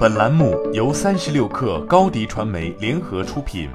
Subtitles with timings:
[0.00, 3.68] 本栏目由三十六氪高低传媒联合出品。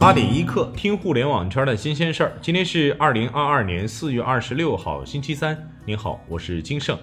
[0.00, 2.32] 八点一刻，听互联网圈的新鲜事儿。
[2.42, 5.56] 今天是二零二二年四月二十六号，星期三。
[5.86, 6.98] 您好，我是金盛。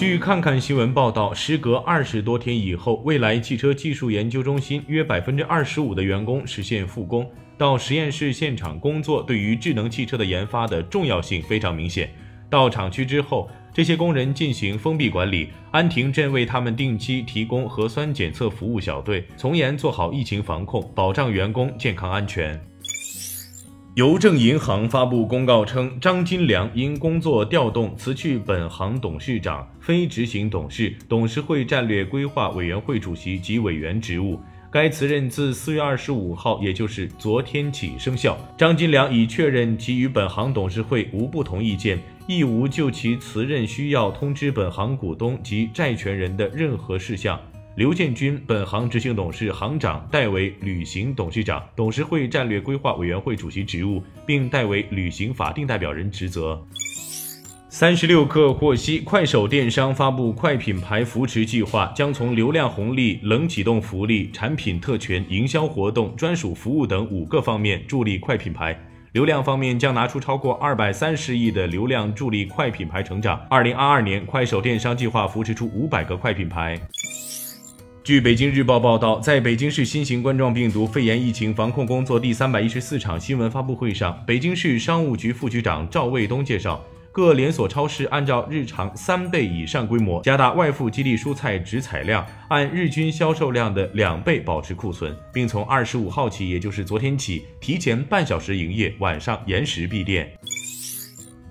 [0.00, 7.30] 据看看新闻报道，时隔二十多天以后，未来汽车技术研究中心约百分之二十五的员工实现复工。
[7.58, 12.10] 到实验室现场工作，对于智能汽车的研发的重要性非常明显。
[12.48, 22.58] 到厂区之后，这些工人进行封闭管理，安亭镇为他们定期提供核酸检测服务小队，从严做好疫情防控，保障员工健康安全。
[24.00, 34.40] 邮政银行发布公告称，张金良因工作调动辞去本行董事长、非执行董事、董事会战略规划委员会主席及委员职务。
[34.70, 38.38] 该辞任自四月二十五号，也就是昨天起生效。
[38.56, 47.38] 张金良已确认其与本行董事会无不同意见，亦无就其辞任需要通知本行股东及债权人的任何事项。
[47.76, 56.60] 刘建军，本行执行董事、行长，代为履行董事长、董事会战略规划委员会主席职务，并代为履行法定代表人职责。
[57.68, 68.76] 三十六氪获悉，快手电商发布快品牌扶持计划，将从流量红利、冷启动福利、产品特权、营销活动、专属服务等五个方面助力快品牌。
[69.12, 73.40] 流量方面将拿出超过二百三十亿的流量助力快品牌成长。
[73.48, 76.78] 二零二二年，快手电商计划扶持出五百个快品牌。
[78.02, 86.82] 据北京日报报道，在北京市新型冠状病毒肺炎疫情防控工作第三百一十四场新闻发布会上，北京市商务局副局长赵卫东介绍。
[87.12, 100.30] 各连锁超市按照日常三倍以上规模，加大外附基地蔬菜直采量，按日均销售量的两倍保持库存，并从二十五号起，也就是昨天起，提前半小时营业，晚上延时闭店。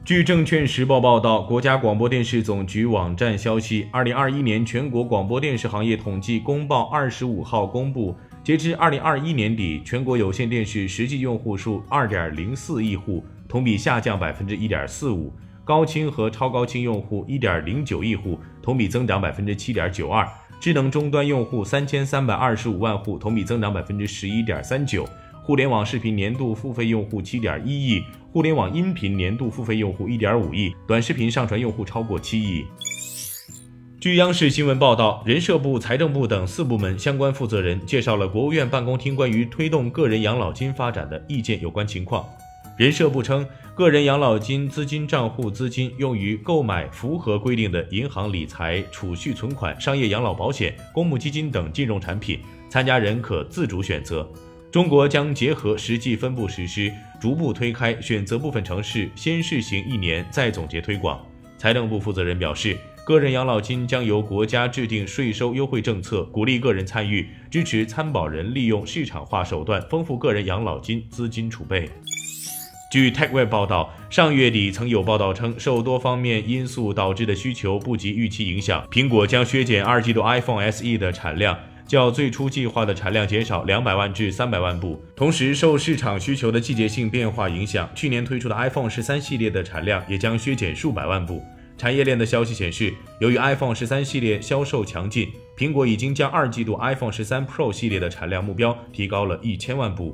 [0.10, 15.32] 据证券时报报道，国家广播电视总局网站消息，二零二一年全国广播电视行业统计公报二十五号公布，截至二零二一年底，全国有线电视实际用户数二点零四亿户，同比下降百分之一点四五。
[15.64, 20.26] 高清和超高清用户一点零九亿户，同比增长百分之七点九二；
[20.60, 25.04] 智能终端用户三千三百二十五万户，同比增长百分之十一点三九；
[25.50, 32.64] 互联网视频年度付费用户七点一亿，互联网音频年度付费用户一点五亿，短视频上传用户超过七亿。
[34.00, 42.24] 据央视新闻报道，人社部、财政部等四部门相关负责人介绍了国务院办公厅关于推动个人养老金发展的意见有关情况。
[42.78, 43.44] 人社部称，
[43.74, 52.40] 个人养老金资金账户资金用于购买符合规定的银行理财、储蓄存款、商业养老保险、公募基金等金融产品，
[52.70, 54.32] 参加人可自主选择。
[54.72, 61.20] 中国将结合实际分布实施，逐步推开，选择部分城市先试行一年，再总结推广。
[61.58, 71.90] 财政部负责人表示，个人养老金将由国家制定税收优惠政策，鼓励个人参与，支持参保人利用市场化手段丰富个人养老金资金储备。
[72.92, 81.58] 据 TechWeb 报道，上月底曾有报道称，受多方面因素导致的需求不及预期影响，苹果将削减二季度 iPhone SE 的产量，
[81.90, 85.04] 较最初计划的产量减少两百万至三百万部。
[85.16, 91.44] 同时，受市场需求的季节性变化影响，去年推出的 iPhone 十三系列的产量也将削减数百万部。
[91.80, 100.14] 产业链的消息显示，由于 iPhone 十三系列销售强劲，苹果已经将二季度 iPhone 十三 Pro 系列的产量目标提高了一千万部。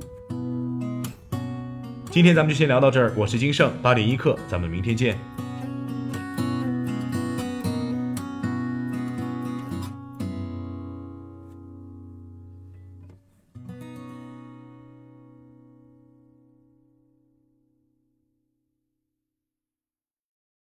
[2.09, 5.34] 今天咱们就先聊到这儿，我是金盛八点一刻，咱们明天见。